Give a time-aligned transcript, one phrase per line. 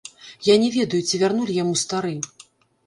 [0.51, 2.17] Я не ведаю, ці вярнулі яму стары.